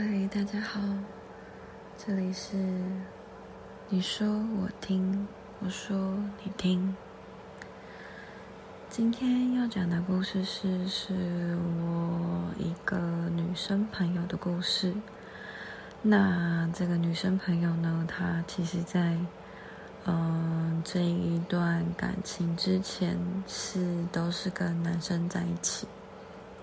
[0.00, 0.80] 嗨，大家好，
[1.96, 2.56] 这里是
[3.88, 5.26] 你说我听，
[5.58, 6.94] 我说你听。
[8.88, 12.96] 今天要讲的故事是，是我一个
[13.30, 14.94] 女生朋友的故事。
[16.00, 19.18] 那这个女生朋友呢，她其实在
[20.04, 25.88] 嗯这一段感情之前是都是跟男生在一起，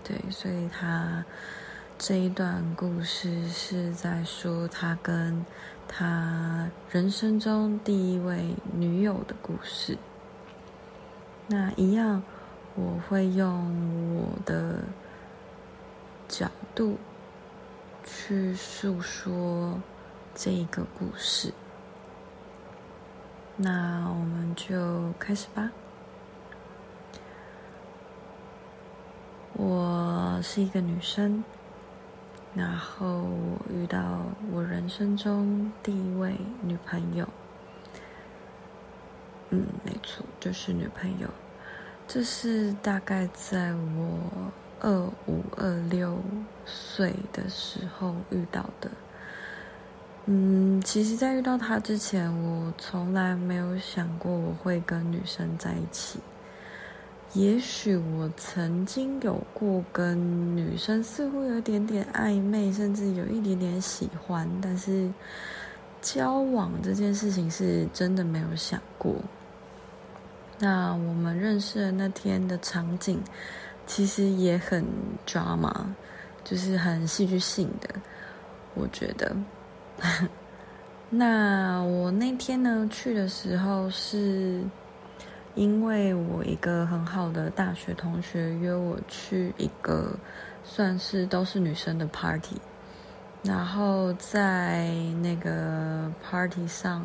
[0.06, 1.26] 对，所以她。
[1.98, 5.46] 这一段故事是在说他跟
[5.88, 9.98] 他人生中第一位女友的故事。
[11.48, 12.22] 那一样，
[12.76, 14.84] 我会用我的
[16.28, 16.98] 角度
[18.04, 19.80] 去诉说
[20.36, 21.54] 这一个故事。
[23.56, 25.72] 那我们就开始吧。
[29.54, 31.42] 我是一个女生。
[32.56, 37.28] 然后我遇到我人生中第一位女朋友，
[39.50, 41.28] 嗯，没错，就是女朋友。
[42.08, 44.92] 这是大概在我二
[45.28, 46.18] 五二六
[46.66, 48.90] 岁的时候遇到的。
[50.28, 56.20] 嗯，其实，在遇到她之前，我从来没有想过我会跟女生在一起。
[57.36, 65.12] 也许我曾经有过跟女生似乎有一点点暧昧，甚至有一点点喜欢，但是
[66.02, 69.14] 交往这件事情是真的没有想过。
[70.60, 73.20] 那我们认识的那天的场景，
[73.86, 74.86] 其实也很
[75.28, 75.74] drama，
[76.46, 77.90] 就是很戏剧性的，
[78.76, 79.36] 我觉得。
[81.10, 84.64] 那我那天呢，去的时候是。
[85.56, 90.14] 因为我一个很好的大学同学约我去一个
[90.66, 92.58] 算是都是女生的 party，
[93.42, 94.90] 然后在
[95.22, 97.02] 那个 party 上，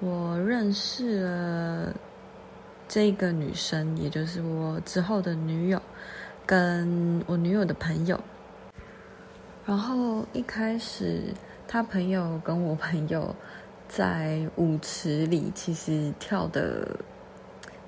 [0.00, 1.94] 我认识了
[2.86, 5.80] 这个女生，也就是我之后的女友，
[6.44, 8.20] 跟我女友的朋友。
[9.64, 11.22] 然后一开始，
[11.66, 13.34] 他朋友跟我朋友
[13.88, 16.86] 在舞池里，其实跳的。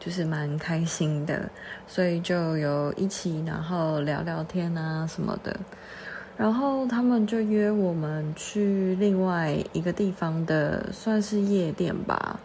[0.05, 1.49] 就是蛮开心的，
[1.87, 5.57] 所以就有一起，然后聊聊天啊什么的。
[6.37, 12.39] 然后他们就约我们去另外一个地方的，算是夜店吧。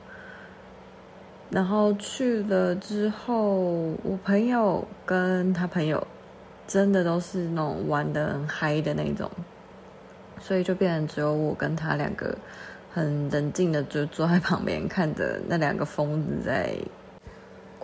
[1.50, 3.56] 然后去了之后，
[4.03, 6.08] 我朋友跟他朋友
[6.66, 9.30] 真的都是那种玩得很嗨的那种，
[10.40, 12.38] 所以就变成只有我跟他两个
[12.94, 16.74] 很冷静的，就坐在旁边看着那两个疯子在。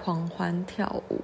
[0.05, 1.19] 狂欢跳舞，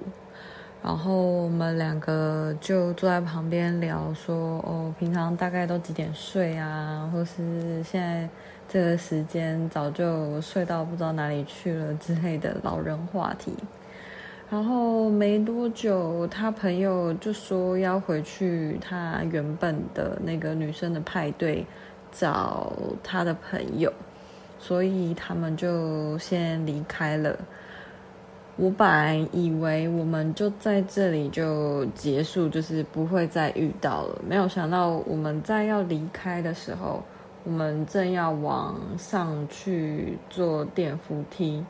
[0.82, 7.08] 然后我们两个就坐在旁边聊说，哦，平常大概都几点睡啊？
[7.12, 8.28] 或是现在
[8.68, 13.54] 这个时间早就睡到不知道哪里去了之类的老人话题。
[14.50, 21.64] 然后没多久，他朋友就说要回去他原本的那个女生的派对
[22.10, 23.92] 找他的朋友，
[24.58, 27.38] 所以他们就先离开了。
[28.56, 34.20] 我本来以为我们就在这里就结束，就是不会再遇到了。
[34.28, 37.02] 没有想到我们在要离开的时候，
[37.44, 41.64] 我们正要往上去坐电扶梯，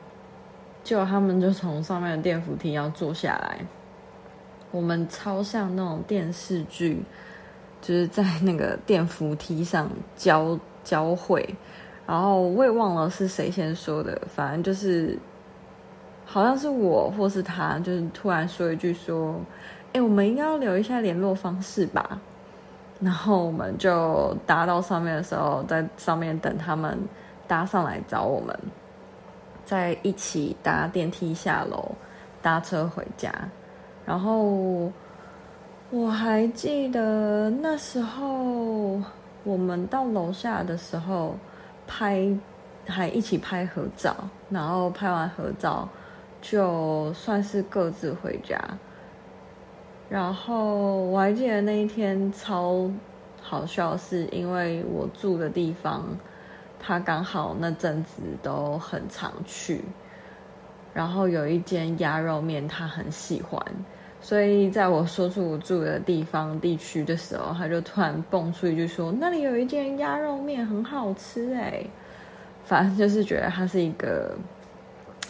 [0.83, 3.61] 结果他们就从上面的电扶梯要坐下来。
[4.73, 7.01] 我们超像那种电视剧，
[7.81, 11.49] 就是在那个电扶梯上交交汇，
[12.09, 15.17] 然后我也忘了是谁先说的，反正就是。
[16.33, 19.39] 好像是我或是他，就是突然说一句说
[19.93, 22.19] ：“哎，我们应该要留一下联络方式吧。”
[23.01, 26.99] 然后我们就搭到上面的时候，在上面等他们
[27.47, 28.59] 搭上来找我们，
[29.67, 31.95] 再一起搭电梯下楼，
[32.41, 33.31] 搭车回家。
[34.07, 34.91] 然后
[35.91, 38.99] 我还记得那时候
[39.45, 41.37] 我们到楼下的时候
[41.87, 42.27] 拍，
[42.87, 44.17] 还一起拍合照，
[44.49, 45.87] 然后拍完合照。
[46.43, 48.59] 就算是各自回家，
[50.11, 52.91] 然后我还记得那一天超
[53.41, 56.05] 好笑，是因为我住的地方，
[56.81, 59.83] 他刚好那阵子都很常去，
[60.93, 63.65] 然后有一间鸭肉面他很喜欢，
[64.21, 71.85] 所以在我说出我住的地方地区的时候，他就突然蹦出一句说：“那里有一间鸭肉面很好吃哎。”
[72.65, 74.37] 反正就是觉得他是一个。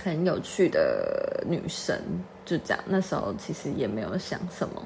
[0.02, 1.96] 很有趣的女生，
[2.44, 2.82] 就这样。
[2.86, 4.82] 那时候其实也没有想什么。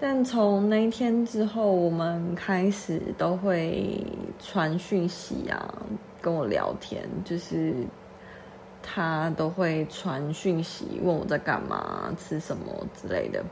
[0.00, 4.04] 但从那一天之后，我们开始都会
[4.40, 5.74] 传讯息啊，
[6.20, 7.72] 跟我聊天，就是
[8.82, 12.64] 他都会传讯息问我在干嘛、吃什么
[13.00, 13.42] 之类的。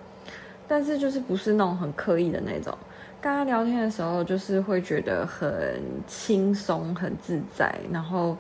[0.69, 2.76] 但是就是不是那种很刻意的那种，
[3.20, 8.37] 跟他聊天的时候，就是会觉得很轻松、很自在，然后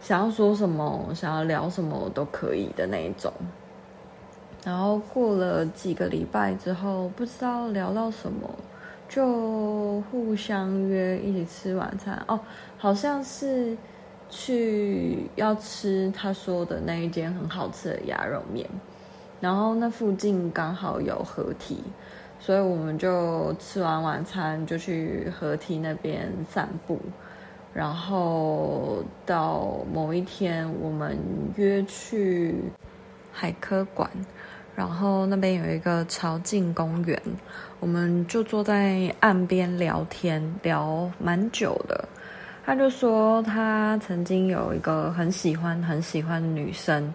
[0.00, 3.32] 想要说什么、想要聊什么都可以的那一种。
[4.64, 8.48] 然后过了几个礼拜之后，不知道聊到什么，
[9.08, 12.38] 就互相约一起吃晚餐哦，
[12.76, 13.76] 好像是
[14.28, 18.68] 去要吃他说的那一间很好吃的鸭肉面，
[19.40, 21.78] 然后那附近刚好有河堤，
[22.40, 26.98] 所以我们就吃完晚餐就去河堤那边散步，
[27.76, 31.18] 然后到某一天我们
[31.56, 32.54] 约去
[33.30, 34.10] 海科馆。
[34.74, 37.18] 然后那边有一个潮境公园，
[37.80, 42.06] 我们就坐在岸边聊天，聊蛮久的。
[42.64, 47.14] 他就说他曾经有一个很喜欢很喜欢的女生，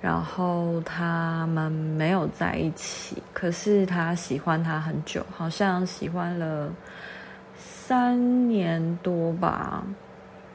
[0.00, 6.72] 然后他们没有在一起，可是他喜欢她很久，好像喜欢了
[7.90, 9.84] 三年多吧。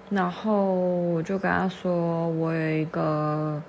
[0.10, 3.62] 然后我就跟他说，我有一个。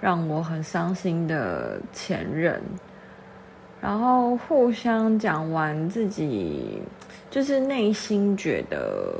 [0.00, 2.60] 让我很伤心的前任，
[3.80, 6.82] 然后互相讲完自己
[7.30, 9.18] 就是内心觉得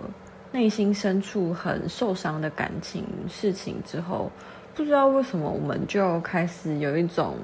[0.53, 4.31] 内心深处很受伤的感情事情之后，
[4.75, 7.39] 不知道为什么我们就开始有一种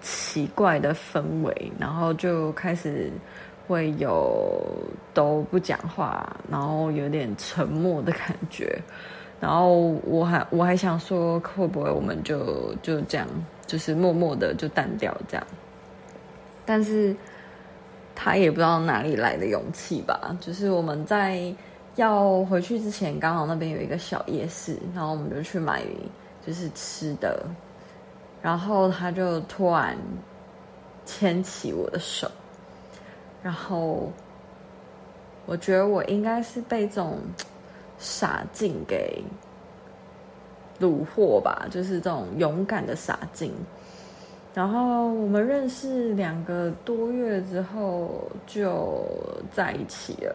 [0.00, 3.12] 奇怪的氛围，然后就开始
[3.72, 4.62] 会有
[5.14, 8.78] 都不讲话，然后有点沉默的感觉。
[9.40, 9.72] 然后
[10.04, 13.26] 我还我还想说，会不会我们就就这样，
[13.66, 15.46] 就是默默的就淡掉这样。
[16.66, 17.16] 但是
[18.14, 20.36] 他也不知道哪里来的勇气吧。
[20.38, 21.52] 就是我们在
[21.96, 25.82] 要回去之前，刚好那边有一个小夜市，然后我们就去买
[26.46, 27.44] 就是吃的。
[28.42, 29.96] 然后他就突然
[31.04, 32.30] 牵起我的手，
[33.42, 34.10] 然后
[35.46, 37.18] 我觉得我应该是被这种。
[37.98, 39.22] 傻劲给
[40.80, 43.54] 虏获吧，就是这种勇敢的傻劲。
[44.52, 49.06] 然后我们认识两个多月之后就
[49.54, 50.34] 在一起了。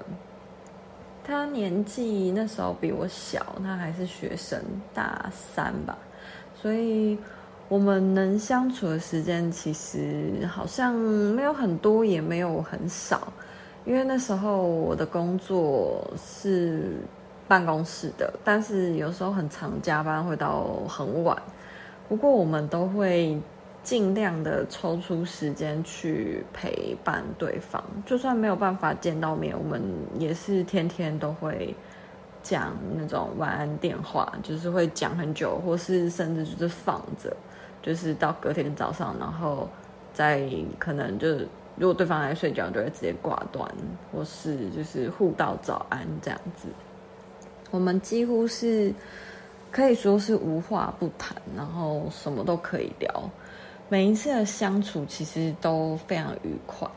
[1.25, 4.57] 他年纪那时候比我小，他还是学生，
[4.93, 5.97] 大三吧。
[6.55, 7.17] 所以
[7.69, 13.31] 我们能相处的时间其实好像没有很多，也没有很少。
[13.85, 16.97] 因为那时候我的工作是。
[17.49, 21.41] 办公室的，但是有时候很常加班，会到很晚。
[22.09, 23.39] 不过我们都会
[23.81, 29.81] 尽量的抽出时间去陪伴对方，就算没有办法见到面，我们
[30.19, 31.73] 也是天天都会
[32.43, 37.33] 讲那种晚安电话，就是会讲很久，或是甚至就是放着，
[37.81, 39.67] 就是到隔天早上，然后
[40.13, 41.29] 再可能就
[41.75, 43.69] 如果对方还在睡觉，就会直接挂断，
[44.11, 46.67] 或是就是互道早安这样子。
[47.71, 48.93] 我们几乎是
[49.71, 53.29] 可以说是无话不谈，然后什么都可以聊。
[53.89, 56.89] 每一次的相处其实都非常愉快，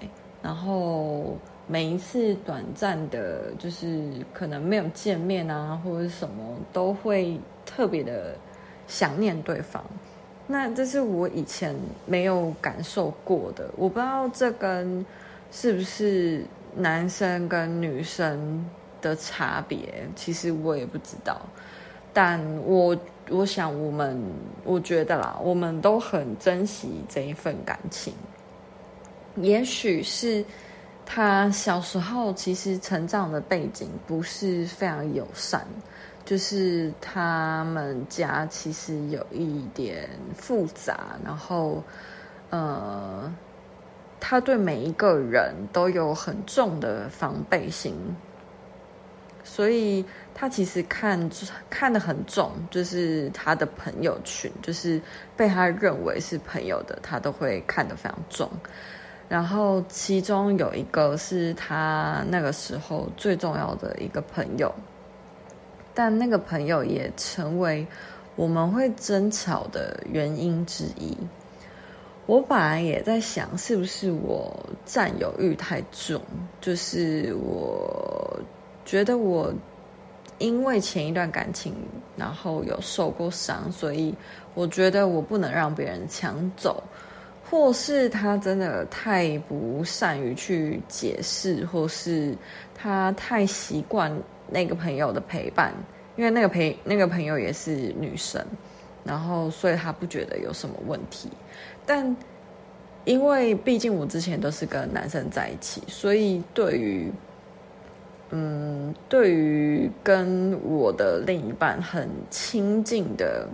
[0.43, 8.35] 然后每一次短暂的，就是可能没有见面啊，或者什么，都会特别的
[8.89, 9.85] 想念对方。
[10.51, 11.75] 那这是我以前
[12.07, 15.07] 没有感受过的，我不知道这跟
[15.53, 18.65] 是不是男生跟女生。
[19.03, 21.41] 的差别，其实我也不知道，
[22.13, 22.95] 但我
[23.31, 24.23] 我想我们，
[24.63, 28.13] 我觉得啦，我们都很珍惜这一份感情。
[29.37, 30.45] 也许是
[31.07, 35.67] 他小时候其实成长的背景不是非常友善，
[36.31, 41.83] 就是他们家其实有一点复杂，然后
[42.51, 43.35] 呃，
[44.21, 47.97] 他对每一个人都有很重的防备心。
[49.43, 51.29] 所以他其实看
[51.69, 55.03] 看得很重，就是他的朋友群，就是
[55.37, 58.49] 被他认为是朋友的，他都会看得非常重。
[59.29, 64.73] 然后其中有一个是他那个时候最重要的一个朋友，
[66.01, 67.87] 但那个朋友也成为
[68.35, 71.15] 我们会争吵的原因之一。
[72.25, 74.51] 我本来也在想，是不是我
[74.87, 76.19] 占有欲太重，
[76.59, 78.41] 就是我。
[78.87, 79.53] 觉得我
[80.39, 81.75] 因为前一段感情，
[82.17, 84.15] 然后有受过伤，所以
[84.55, 86.83] 我觉得我不能让别人抢走，
[87.49, 92.35] 或是他真的太不善于去解释，或是
[92.75, 94.11] 他太习惯
[94.51, 95.73] 那个朋友的陪伴，
[96.17, 98.45] 因为那个陪那个朋友也是女生，
[99.05, 101.29] 然后所以他不觉得有什么问题。
[101.87, 102.17] 但
[103.05, 107.11] 因为毕竟我之前都是跟男生在一起，所以对于
[108.31, 113.49] 嗯，对于跟我的另一半很亲近的。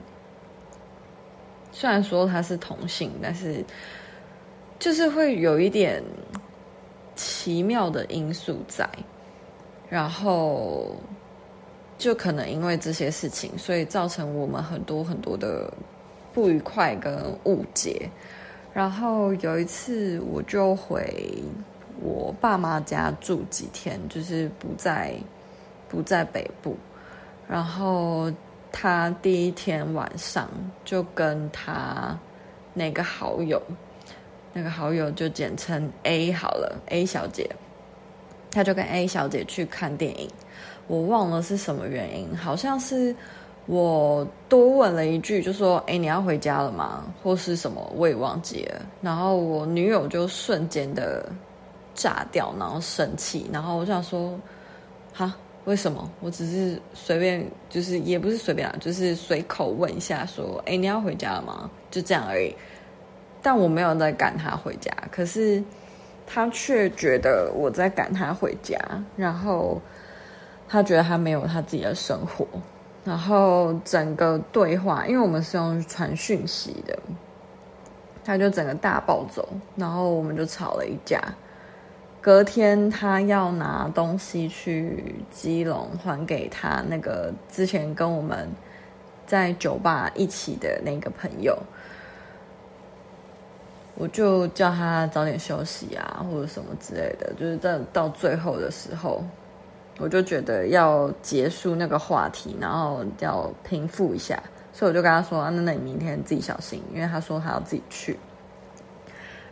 [1.72, 3.62] 虽然说他是同性，但是
[4.78, 6.02] 就是会有一点
[7.14, 8.88] 奇妙的因素在，
[9.88, 10.94] 然后
[11.98, 15.72] 就可能因为这些事情，所以造成我们很多很多的
[16.32, 18.08] 不愉快跟误解。
[18.72, 21.42] 然后有一次，我就回
[22.00, 25.14] 我爸妈家住几天，就是不在
[25.88, 26.76] 不在北部，
[27.48, 28.32] 然后。
[28.78, 30.50] 他第一天晚上
[30.84, 32.14] 就跟他
[32.74, 33.62] 那个好友，
[34.52, 37.48] 那个好友就简称 A 好了，A 小姐，
[38.56, 40.26] 他就跟 A 小姐去看电影。
[40.86, 43.14] 我忘了是什么原因，好像是
[43.66, 48.80] 我多问了一句，就说：“哎，你要回家了吗？”或是什么，我也忘记了。
[49.02, 51.28] 然后我女友就瞬间的
[51.94, 54.40] 炸掉，然后生气，然后我想说
[55.12, 55.36] ：“哈。”
[55.66, 56.08] 为什么？
[56.20, 62.54] 我只是随便，就是也不是随便啊，就是随口问一下，说：“哎，你要回家了吗？”就这样而已。
[63.42, 65.60] 但我没有在赶他回家，可是
[66.26, 68.76] 他却觉得我在赶他回家，
[69.16, 69.80] 然后
[70.68, 72.46] 他觉得他没有他自己的生活，
[73.04, 76.98] 然后整个对话，因为我们是用传讯息的，
[78.24, 81.22] 他就整个大暴走，然后我们就吵了一架。
[82.20, 88.50] 隔天，他要拿东西去基隆还给他那个之前跟我们
[89.28, 91.56] 在酒吧一起的那个朋友，
[93.98, 97.32] 我就叫他早点休息啊，或者什么之类的。
[97.38, 99.24] 就是在到最后的时候，
[99.98, 104.38] 我就觉得要结束那个话题，然后要平复一下，
[104.72, 108.18] 所以我就跟他说：“啊，那你明天自己小心。”因为他说他要自己去。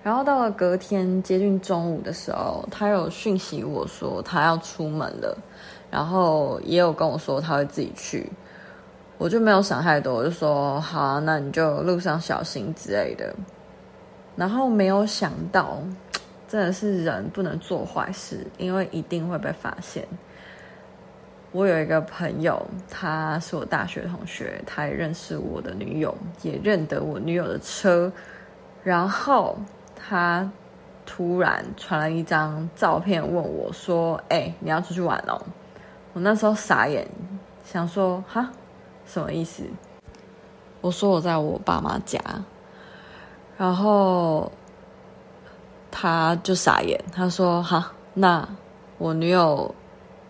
[0.03, 5.35] 然后到了隔天接近中午的时候，他有讯息我说他要出门了，
[5.91, 8.31] 然后也有跟我说他会自己去，
[9.17, 13.35] 我就没有想太多，我就说好啊，那你就路上小心之类的。
[14.37, 15.79] 然后没有想到，
[16.49, 20.07] 真的是人不能做坏事，因为一定会被发现。
[21.53, 28.13] 我有一个朋友，他是我大学同学，他也认识我的女友，也认得我女友的车，
[28.83, 29.57] 然后。
[30.07, 30.47] 他
[31.07, 35.41] 突然传了一张照片问我说：“哎、你要出去玩哦？”
[36.13, 37.09] 我那时候傻眼，
[37.65, 38.51] 想说：“哈，
[39.07, 39.63] 什么意思？”
[40.83, 42.21] 我说：“我在我爸妈家。”
[43.57, 44.51] 然后
[45.91, 48.47] 他就傻眼，他说：“哈，那
[48.99, 49.73] 我女友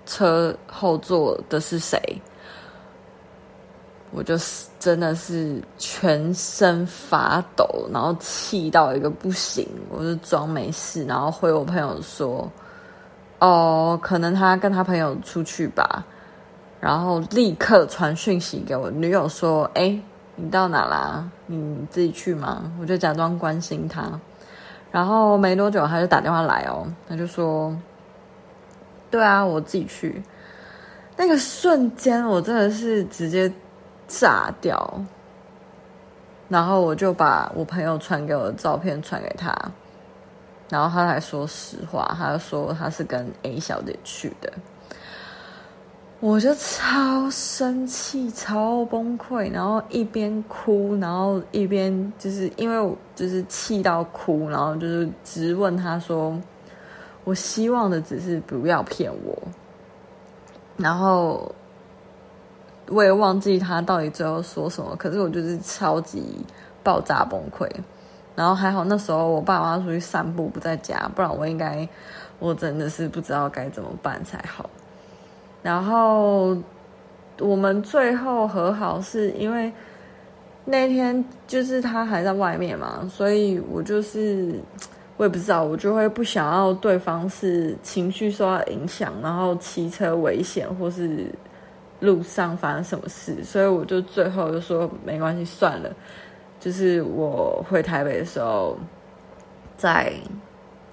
[0.06, 1.98] 车后座的是谁？”
[4.16, 4.36] 我就
[4.78, 12.48] 真的是全身发抖，然后气到一个不行，我就装没事，然后回我朋友说
[13.40, 16.04] ：“哦，可能他跟他朋友出去吧。”
[16.78, 19.98] 然后立刻传讯息给我女友说：“哎，
[20.36, 21.28] 你到哪啦？
[21.46, 24.20] 你自己去吗？”我就假装关心他，
[24.90, 27.76] 然后没多久他就打电话来哦，他就说
[29.10, 30.22] ：“对啊，我自己去。”
[31.16, 33.52] 那个瞬间，我真的是直接。
[34.06, 35.00] 炸掉，
[36.46, 39.50] 然后我就把我朋友传给我的照片传给他，
[40.68, 44.52] 然后他才说实话，他就说他是跟 A 小姐去的，
[46.26, 56.34] 我就超生气、超崩溃，然后一边哭，然后一边就是因为我就是气到哭，然后就是直问他说
[57.24, 59.36] ：“我希望的只是不要骗我。”
[60.78, 61.54] 然后。
[62.88, 66.22] 我也忘记他到底最后说什么，可是我就是超级
[66.82, 67.66] 爆炸崩溃。
[68.34, 71.86] 然后还好那时候我爸妈出去散步不在家，不然我应该
[72.38, 74.68] 我真的是不知道该怎么办才好。
[75.64, 76.56] 然后
[77.40, 79.72] 我们最后和好是因为
[80.64, 84.60] 那天就是他还在外面嘛，所以我就是
[85.16, 91.28] 我也不知道，我就会不想要对方是情绪受到影响，然后骑车危险或是。
[92.00, 95.90] 路上发生什么事，所以我就最后就说没关系，算了，
[96.60, 98.76] 就是我回台北的时候
[99.74, 100.12] 再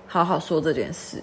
[0.08, 1.22] 好好说这件事。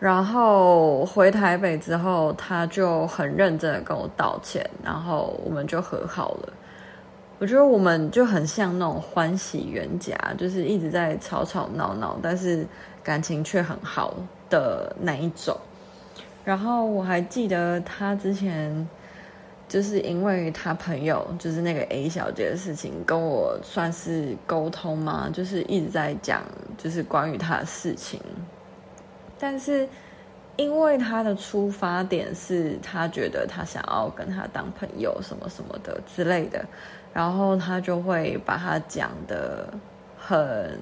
[0.00, 6.52] 然后回台北之后，他就很认真的跟我道歉，然后我们就和好了。
[7.38, 12.66] 我觉得我们就很像那种欢喜冤家，就是一直在吵吵闹闹，但是
[13.02, 14.14] 感情却很好
[14.48, 15.54] 的那一种。
[16.44, 18.88] 然后我还记得他之前
[19.68, 26.42] 就是因为他朋友就是那个 A 小姐的事情，跟我算是沟通嘛，就是一直在讲
[26.78, 28.18] 就是关于他的事情，
[29.40, 29.88] 但是
[30.56, 36.64] 因为他的出发点是他觉得他想要跟他当朋友什么什么的之类的。
[37.12, 39.68] 然后他就会把他讲的
[40.16, 40.78] 很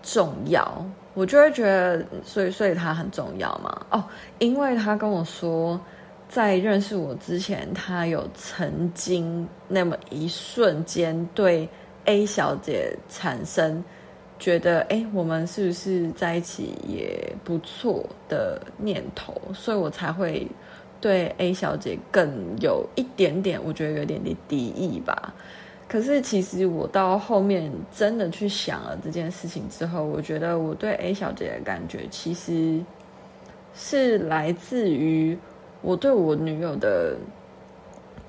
[0.00, 3.84] 重要，我就会觉得，所以所以他很重要嘛。
[3.90, 4.04] 哦，
[4.38, 5.80] 因为他跟我说，
[6.28, 11.68] 在认识我之前，他有曾经那么一瞬间对
[12.04, 13.82] A 小姐产生
[14.38, 20.46] 觉得，哎，我们是不是在一起也不错的念头，所以我才会。
[20.98, 25.32] 对 A 小姐更有一点点，我觉得有点点敌意吧。
[25.86, 32.80] 可是其实我到后面真的去想了这件事情之后，我觉得我对 A 小姐的感觉其实
[33.74, 35.38] 是来自于
[35.82, 37.14] 我对我女友的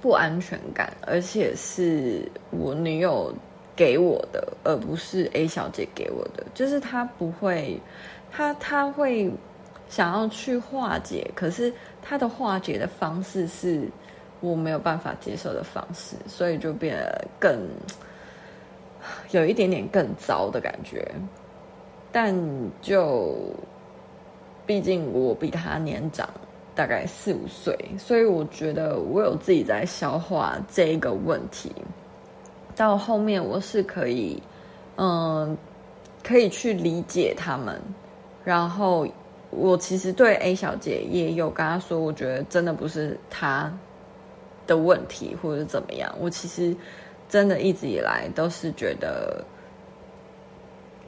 [0.02, 3.34] 不安全感，而且是我女友
[3.78, 6.44] 给我的，而不是 A 小姐给我的。
[6.54, 7.80] 就是她不会，
[8.30, 9.32] 她她会
[9.88, 11.72] 想要去化解，可是。
[12.10, 13.86] 他的化解的方式是
[14.40, 17.60] 我没有办法接受的方式，所以就变得更
[19.32, 21.06] 有一点点更糟的感觉。
[22.10, 22.34] 但
[22.82, 23.36] 就
[24.66, 26.30] 毕竟我比他年长
[26.74, 31.74] 大概四五岁，所以我觉得我有自己在消化这一个问题。
[32.78, 34.42] 到后面我是可以，
[34.96, 35.58] 嗯，
[36.24, 37.82] 可以去理解他们，
[38.46, 39.06] 然后。
[39.50, 43.72] 我其实对 A 小姐也有跟她说，我觉得真的不是她
[44.68, 46.13] 的问题，或者怎么样。
[46.20, 46.76] 我其实
[47.30, 49.42] 真的一直以来都是觉得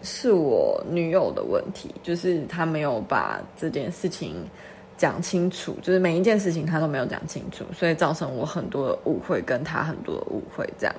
[0.02, 4.38] 是我女友的问题，就是她没有把这件事情
[4.98, 10.96] 讲清楚，就是每一件事情她都没有讲清楚，所以造成我很多的误会，跟她很多的误会这样。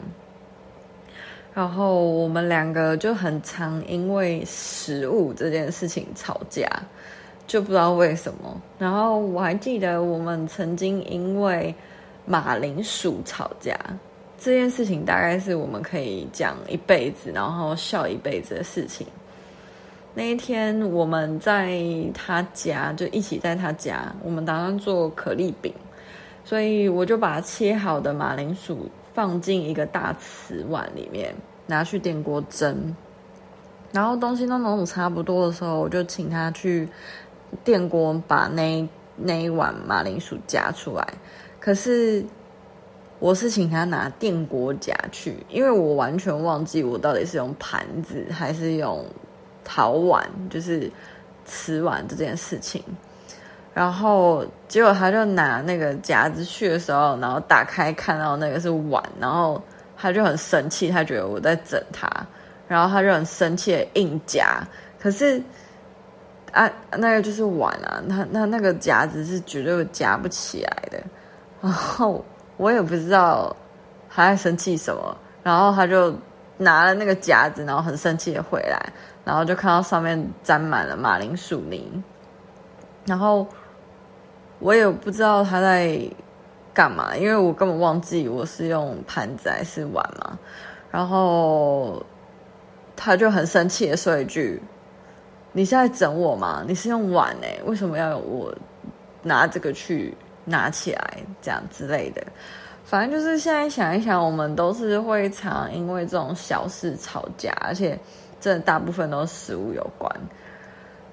[1.55, 6.69] 然后我们两个就很常因为食物这件事情吵架。
[7.47, 11.75] 就不知道为什么，然后我还记得我们曾经因为
[12.25, 13.77] 马铃薯吵架，
[14.39, 19.05] 这件事情大概是我们可以讲一辈子，然后笑一辈子的事情。
[20.15, 21.77] 那一天我们在
[22.15, 25.75] 他家，就一起在他家，我们打算做可丽饼，
[26.45, 31.35] 所以我就把切好的马铃薯放进一个大瓷碗里面，
[31.67, 32.95] 拿去电锅蒸，
[33.93, 36.89] 然后东西都弄得差不多的时候，我就请他去。
[37.65, 41.05] 电锅把那那一碗马铃薯夹出来，
[41.59, 42.25] 可是
[43.19, 49.05] 我是请他拿电锅夹去，因为我完全忘记我到底是用盘子还是用
[49.65, 50.89] 陶碗，就是
[51.45, 52.81] 瓷碗这件事情。
[53.73, 59.63] 然后结果他就拿那个夹子去的时候，然后打开看到那个是碗，然后
[59.97, 62.09] 他就很生气，他觉得我在整他，
[62.69, 64.63] 然后他就很生气的硬夹，
[65.01, 65.43] 可是。
[66.53, 71.01] 啊，那个就是碗啊，那那那个夹子是绝对夹不起来的。
[71.61, 72.25] 然后
[72.57, 73.55] 我也不知道
[74.09, 76.13] 他在生气什么，然后他就
[76.59, 78.93] 拿了那个夹子，然后很生气的回来，
[79.25, 82.03] 然后就看到上面沾满了马铃薯泥。
[83.07, 83.47] 然后
[84.61, 86.01] 我也不知道他在
[86.73, 90.39] 干嘛，因为我根本忘记我是用盘子还是碗嘛。
[90.91, 92.01] 然后
[92.95, 94.63] 他就很生气的说一句。
[95.53, 96.63] 你是在整我吗？
[96.65, 98.55] 你是用碗欸，为什么要我
[99.21, 102.25] 拿这个去拿起来这样之类的？
[102.85, 107.99] 反正就是现在想一想，我们都是会常因为这种小事吵架，而且
[108.41, 110.09] 真的大部分都食物有关。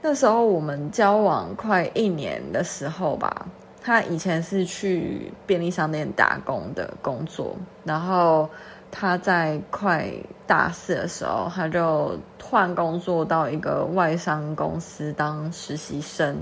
[0.07, 3.45] 那时候我们交往快一年的时候吧，
[3.81, 8.49] 他以前是去便利商店打工的工作，然后。
[8.89, 10.09] 他在快
[10.47, 16.37] 大四的时候，他就换工作到一个外商公司当实习生。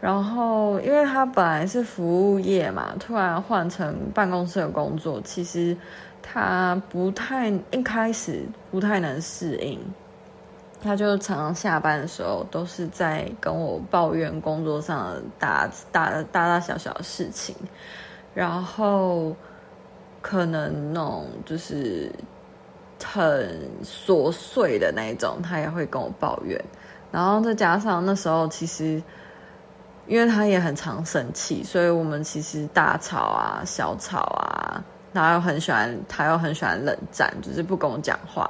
[0.00, 5.76] 然后，因为他本来是服务业嘛，突然换成办公室的工作，其实
[6.20, 9.78] 他不太一开始不太能适应。
[10.84, 17.56] 他就常常下班的时候都是在跟我抱怨工作上的大大大大小小的事情，
[18.34, 19.34] 然后。
[20.26, 22.10] 可能那种就是
[23.04, 26.58] 很琐碎的那一种，他也会跟我抱怨。
[27.12, 29.02] 然后再加上那时候，其实
[30.06, 38.48] 因为他也很常生气，所以我们其实大吵啊、小吵啊，然后又很喜欢，他又很喜欢冷战，就是不跟我讲话。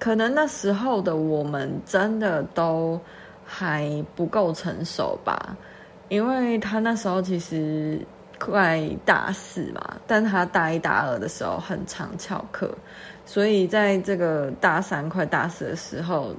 [0.00, 2.98] 可能那时候的我们真的都
[3.44, 5.54] 还不够成熟吧，
[6.08, 8.00] 因为他那时候其实
[8.38, 12.74] 快大四嘛，但他大一大二的时候很常翘课，
[13.26, 16.34] 所以在这个大三快大四的时候，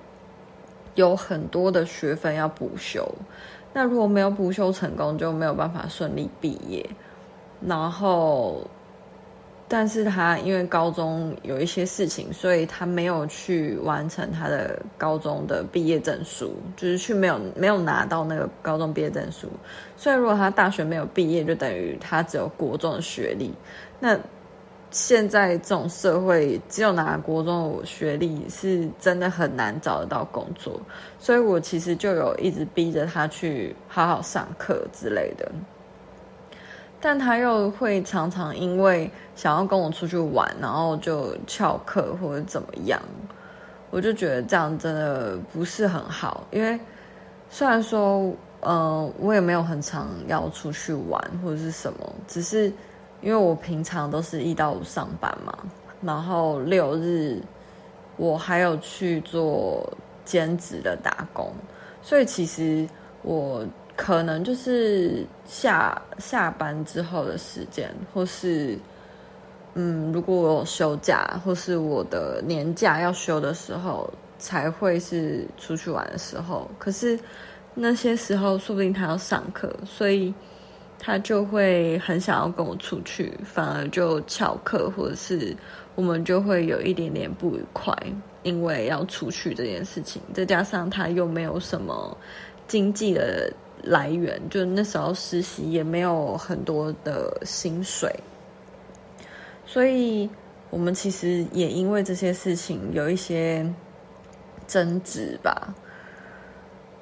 [0.96, 3.08] 有很多的学分要补修。
[3.72, 6.84] 那如果没有补修成功，就没有办法顺利毕业。
[7.62, 8.66] 然后。
[9.74, 19.48] 但是他因为高中有一些事情，所以他没有去完成他的高中的毕业证书，就是去没有没有拿到那个高中毕业证书。
[19.96, 23.54] 所以如果他大学没有毕业，就等于他只有国中的学历。
[23.98, 24.20] 那
[24.90, 30.78] 现在这种社会，只有拿国中的学历是真的很难找得到工作。
[31.18, 35.50] 所以我其实就有一直逼着他去好好上课之类的。
[37.04, 43.02] 但他又会常常因为想要跟我出去玩，然后就翘课或者怎么样，
[43.90, 46.46] 我就觉得这样真的不是很好。
[46.52, 46.80] 因为
[47.50, 48.20] 虽然说，
[48.60, 52.72] 嗯、呃，我也没有很常要出去玩或者是什么，只是
[53.22, 55.58] 因为我平常都是一到五上班嘛，
[56.02, 57.42] 然后六日
[58.16, 59.92] 我还有去做
[60.24, 61.52] 兼职的打工，
[62.04, 62.88] 所以其实
[63.24, 63.66] 我。
[64.02, 68.76] 可能就是下下班之后的时间，或是
[69.76, 76.68] 嗯，如果我有休假，或是我的年假要休的时候，才会是出去玩的时候。
[76.80, 77.18] 可是
[77.76, 80.34] 那些时候，说不定他要上课，所以
[80.98, 85.56] 他就会很想要跟我出去，反而就翘课，或者是
[85.94, 87.96] 我们就会有一点点不愉快，
[88.42, 92.18] 因为要出去这件事情，再加上他又没有什么
[92.68, 93.54] 经济的。
[93.84, 98.14] 来源就那时候实习也没有很多的薪水，
[99.66, 100.30] 所以
[100.70, 103.66] 我们其实也因为这些事情有一些
[104.68, 105.74] 争执吧。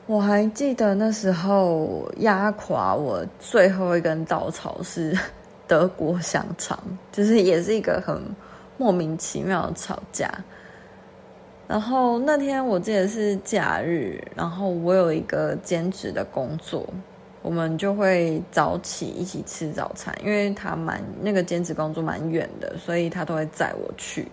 [0.05, 5.15] 我还记得那时候压垮我最后一根稻草是
[5.67, 6.79] 德国香肠，
[7.11, 8.19] 就是也是一个很
[8.77, 10.27] 莫名其妙的吵架。
[11.69, 16.83] 然后那天我记得是假日，然后我有一个兼职的工作，
[17.43, 24.27] 我们就会早起一起吃早餐，因为他蛮那个兼职工作蛮远的，所以他都会载我去。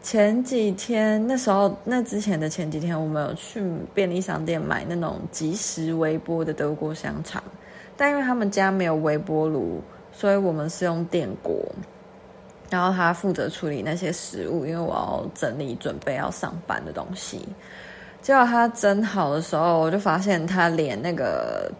[0.00, 7.44] 前几天那时候，那之前的前几天，我们有去便利商店买那种即时微波的德国香肠，
[7.98, 11.54] 但因为他们家没有微波炉，所以我们是用电锅。
[12.70, 17.46] 然后他负责处理那些食物，因为我要整理准备要上班的东西。
[18.22, 21.70] 结果他蒸好的时候，我就发现他连那个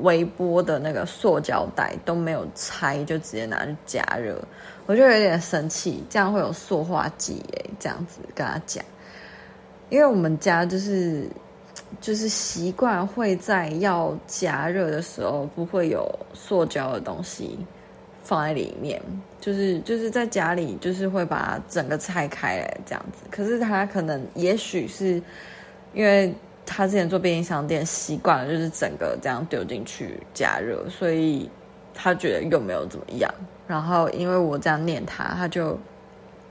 [0.00, 4.36] 微波的那个塑胶袋都没有拆，就直接拿去加热。
[4.84, 8.84] 我就有点生气，这样会有塑化剂耶，这样子跟他讲。
[9.88, 11.28] 因为我们家就是
[12.00, 17.58] 就是习惯会在要加热的时候不会有塑胶的东西。
[18.26, 19.00] 放在里面，
[19.40, 23.24] 就是就是在家里，就是会把整个拆开来这样子。
[23.30, 25.22] 可是他可能也许是
[25.94, 26.34] 因为
[26.66, 31.48] 他之前做便利商店习惯了，就是整个这样丢进去加热，所以
[31.94, 33.32] 他觉得又没有怎么样。
[33.68, 35.78] 然后因为我这样念他，他就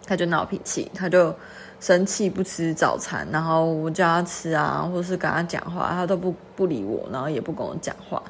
[0.07, 1.35] 他就闹脾气，他就
[1.81, 3.27] 生气不吃早餐。
[3.29, 8.23] 然后我叫他吃啊，或是跟他讲话，他都不不理我，然后也不跟我讲话。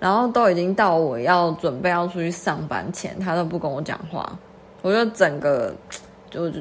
[0.00, 4.36] 然后都已经到我要准备要出去上班前，他都不跟我讲话，
[4.80, 5.72] 我就整个
[6.30, 6.60] 就就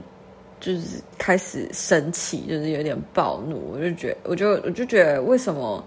[0.60, 3.71] 就是开始生气，就是有点暴怒。
[3.73, 5.82] 我就觉，我就我就觉得，为什么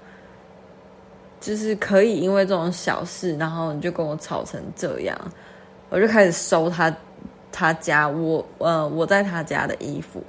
[1.41, 5.15] 就是可以因为这种小事，然后你就跟我吵成这样？
[5.91, 6.97] 我就开始收他
[7.53, 10.25] 他家我呃我在他家的衣服，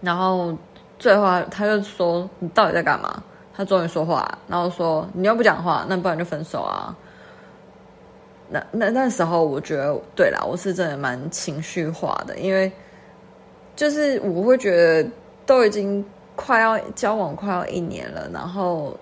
[0.00, 0.56] 然后
[1.00, 3.20] 最后，他就说：“你到底在干嘛？”
[3.54, 6.96] 他终于说话，然后说：“你又不讲话，那不然就分手啊。”
[8.48, 12.70] 那那那时候，我觉得对啦，我是真的蛮情绪化的，因为
[13.74, 15.08] 就是我会觉得
[15.46, 16.04] 都已经
[16.36, 18.94] 快要交往快要一年了，然后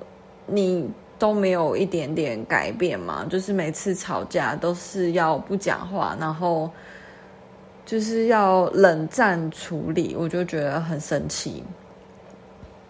[0.47, 6.71] 你都没有一点点改变嘛，就是每次吵架都是要不讲话，然后
[7.85, 11.65] 就是要冷战处理，我就觉得很生气。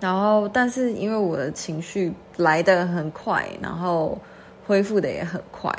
[0.01, 4.19] 然后，但是因为我的情绪来得很快，然后
[4.67, 5.71] 恢复的也很快，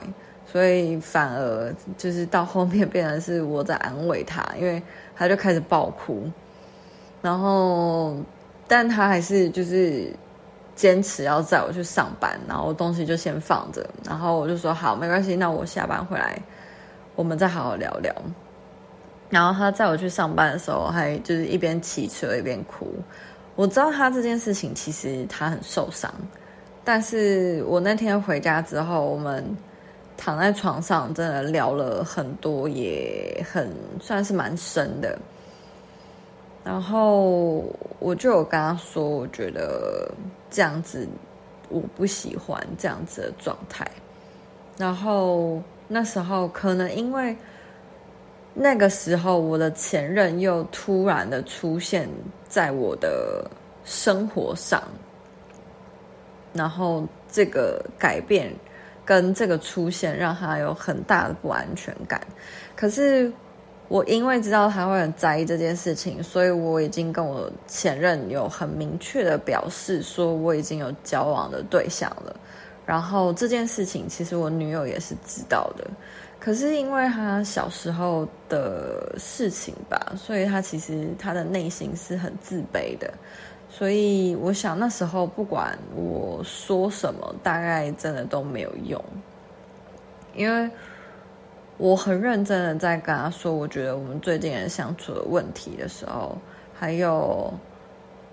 [0.46, 4.80] 所以反而就是到后面变成是我在安慰他，因为
[5.16, 6.30] 他就开始爆哭，
[7.20, 8.16] 然后
[8.68, 10.14] 但他还是就是
[10.76, 16.40] 坚持要载我去上班，然后东西就先放着，然后我就说好，没关系，那我下班回来，
[17.16, 18.14] 我们再好好聊聊。
[19.32, 22.94] 然后他载我去上班的时候，还就是一边骑车一边哭。
[23.62, 26.12] 我知道他这件事情其实他很受伤，
[26.84, 29.46] 但是我那天回家之后，我们
[30.18, 33.72] 躺在床上真的聊了很多，也很
[34.02, 35.16] 算是蛮深的。
[36.64, 37.64] 然后
[38.00, 40.12] 我就有跟他说，我觉得
[40.50, 41.08] 这样子
[41.70, 43.86] 我不喜欢这样子的状态。
[44.76, 47.38] 然后那时候可能因为
[48.54, 52.10] 那个时候我的前任又突然的出现
[52.48, 53.50] 在我的
[53.84, 54.82] 生活上，
[56.54, 58.54] 然后这个改变
[59.06, 62.22] 跟这个出现让他有很大的不安全感。
[62.76, 63.32] 可是。
[63.88, 72.34] 我因为知道他会很在意这件事情，所以我已经跟我前任有很明确的表示说我已经有交往的对象了。
[72.86, 75.86] 然后这件事情其实我女友也是知道的，
[76.42, 83.14] 可是因为他小时候的事情吧，所以他其实他的内心是很自卑的。
[83.70, 89.02] 所以我想那时候不管我说什么，大概真的都没有用，
[90.36, 90.70] 因为。
[91.78, 96.38] 我很认真的在跟他说，我觉得我们最近人相处的问题的时候，
[96.76, 97.52] 还有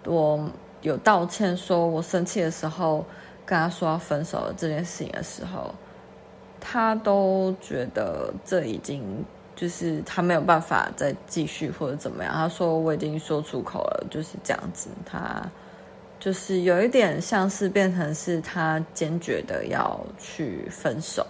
[0.05, 0.51] 我
[0.83, 3.03] 有道歉，说我生气的时候
[3.47, 5.75] 跟他说要分手的这件事情的时候，
[6.61, 9.03] 他都觉得这已经
[9.57, 12.33] 就是他没有办法再继续或者怎么样。
[12.33, 14.89] 他说我已经说出口了，就是这样子。
[15.05, 15.43] 他
[16.21, 21.27] 就是有一点像是变成是他坚决的要去分手。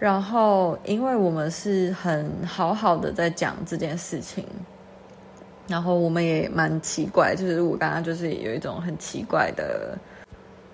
[0.00, 4.46] 然后，因为我们是很好好的在讲这件事情，
[5.66, 9.98] 然后我们也蛮奇怪，就是我刚刚就是有一种很奇怪的，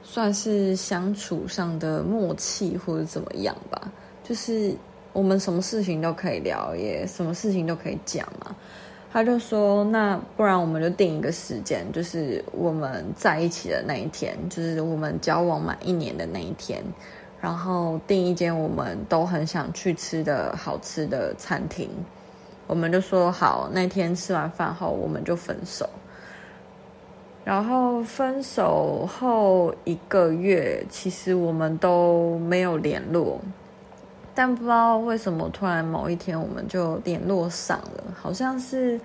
[0.05, 3.90] 算是相处上的默契或者怎么样吧。
[4.23, 4.73] 就是
[5.12, 8.55] 我们什么事情都可以聊，也什么事情都可以讲嘛。
[9.12, 16.83] 他就说：“那不然我们就定一个时间，就是我们在一起的那一天，就是我们交往满一年的那一天。”
[17.40, 21.88] 然后订一间我们都很想去吃的好吃的餐厅，
[22.67, 25.88] 我们就说好，那天吃完饭后我们就分手。
[27.44, 33.38] 然后分手后一个月，其实我们都没有联络，
[34.35, 38.98] 但不知道为什么突然某一天我们就联络上了，好像是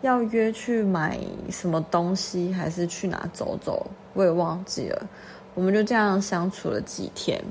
[0.00, 1.18] 要约去买
[1.50, 5.08] 什么东西，还是去哪走走，我也忘记了。
[5.54, 7.42] 我们就这样相处了几天。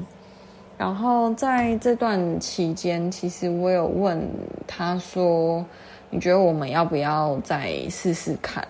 [0.78, 4.28] 然后在这段期间，其实我有问
[4.66, 5.64] 他说
[6.10, 8.68] ：“你觉得我们要不要再试试看，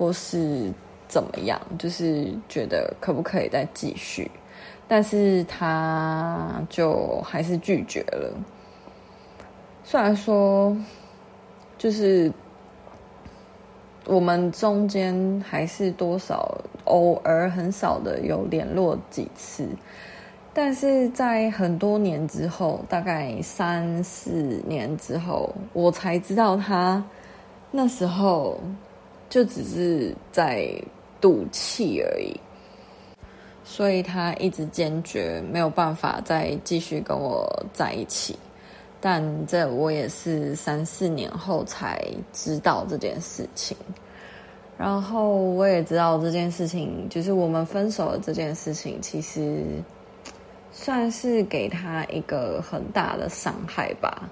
[0.00, 0.72] 或是
[1.06, 1.60] 怎么样？
[1.78, 4.30] 就是觉得可不可以再继续？”
[4.88, 8.34] 但是他就还是拒绝了。
[9.84, 10.74] 虽然说，
[11.76, 12.32] 就是
[14.06, 19.68] 我们中间还是多少偶尔很少的有联络几次。
[20.52, 27.04] 但是在很多年之后，大概三四年之后，我才知道他
[27.70, 28.58] 那时候
[29.30, 30.70] 就只是在
[31.18, 32.38] 赌气而已，
[33.64, 38.38] 所以他一直坚决没有办法再继续跟我在一起。
[39.00, 41.98] 但这我也是三四年后才
[42.34, 43.74] 知道这件事情，
[44.76, 49.64] 然后我也知道这件事情，就是我们分手的这件事情，其实。
[50.72, 54.30] 算是给他一个很大的伤害吧，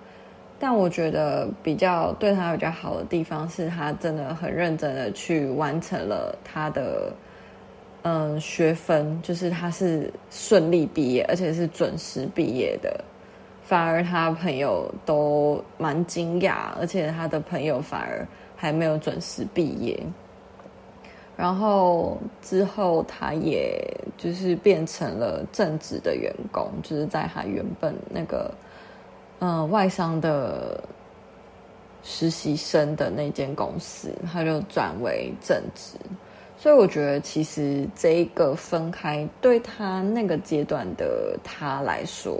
[0.58, 7.12] 但我觉得比较对他比较好的地方是他真的很认真的去完成了他的
[8.02, 13.04] 嗯学分，就是他是顺利毕业，而且是准时毕业的，
[13.62, 19.96] 反而他朋友都蛮惊讶，而且他的朋友反而还没有准时毕业。
[21.36, 23.80] 然后之后，他也
[24.16, 28.52] 就是变成了正职的员工，就是在他原本那个、
[29.38, 30.82] 呃、外商的
[32.02, 35.96] 实习生的那间公司，他就转为正职。
[36.56, 42.36] 所以我觉得，其实这一个分开对他那个阶段的他来说，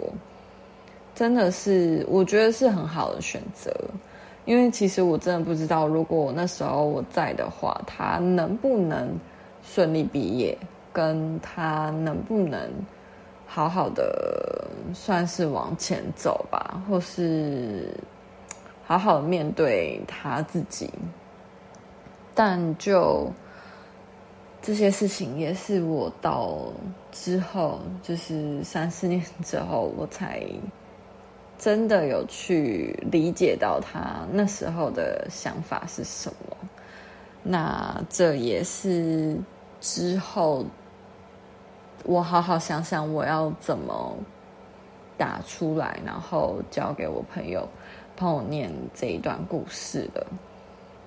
[1.15, 3.73] 真的是我觉得是很好的选择。
[4.45, 9.07] 因为其实我真的不知道，如果我那时候我在的话，他能不能
[9.61, 10.57] 顺利毕业，
[10.91, 12.69] 跟他能不能
[13.51, 17.91] 好好的算是往前走吧，或是
[18.85, 20.87] 好好面对他自己。
[22.35, 23.29] 但就
[24.61, 26.59] 这些事情，也是我到
[27.11, 30.43] 之后，就是三四年之后，我才
[31.57, 36.55] 真的有去理解到他那时候的想法是什么。
[37.41, 39.35] 那这也是
[39.81, 40.65] 之后
[42.03, 44.15] 我好好想想我要怎么
[45.17, 47.67] 打出来，然后交给我朋友
[48.15, 50.27] 帮我念这一段故事的。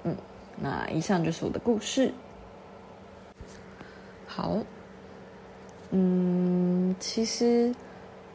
[0.04, 0.16] 嗯，
[0.60, 2.12] 那以上就是我的故事。
[4.26, 4.56] 好，
[5.90, 7.74] 嗯，其实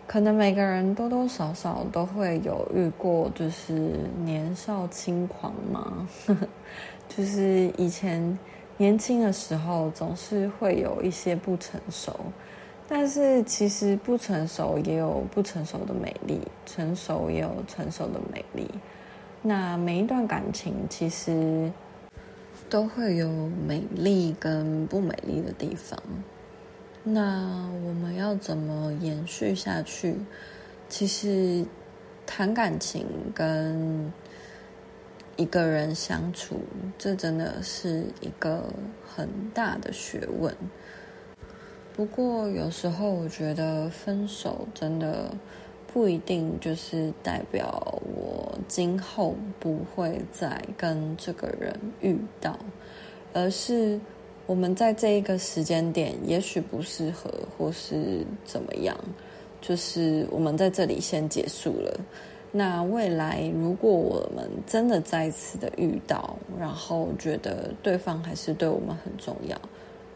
[0.06, 3.74] 可能每个人多多少少都会有遇过，就是
[4.24, 6.08] 年少轻狂嘛，
[7.10, 8.38] 就是以前
[8.78, 12.16] 年轻的时候总是会有一些不成熟，
[12.88, 18.70] 但是其实不成熟也有不成熟的美丽，成熟也有成熟的美丽。
[19.42, 21.72] 那每一段感情其实。
[22.70, 23.30] 都会有
[23.66, 25.98] 美丽跟不美丽的地方。
[27.02, 30.16] 那我们要怎么延续下去？
[30.90, 31.66] 其实
[32.26, 34.12] 谈感情跟
[35.38, 36.60] 一个人相处，
[36.98, 38.66] 这真的是一个
[39.06, 40.54] 很大的学问。
[41.96, 45.34] 不过有时候我觉得分手真的。
[45.94, 52.60] 不一定就是代表我今后不会再跟这个人遇到，
[53.34, 54.00] 而是
[54.46, 58.96] 我们在这一个时间点也许不适合，或是怎么样，
[59.60, 62.00] 就是我们在这里先结束了。
[62.52, 69.58] 那未来如果我们真的再次的遇到，然后觉得对方还是对我们很重要，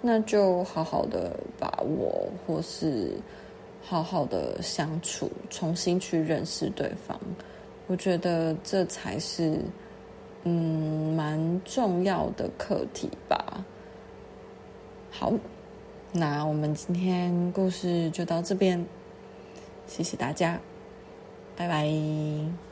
[0.01, 3.11] 那就好好的把握，或是。
[3.83, 7.19] 好好的相处，重新去认识对方，
[7.87, 9.59] 我觉得这才是
[10.43, 13.65] 嗯蛮重要的课题吧。
[15.09, 15.33] 好，
[16.13, 18.85] 那我们今天故事就到这边，
[19.87, 20.61] 谢谢大家，
[21.61, 22.70] 拜拜。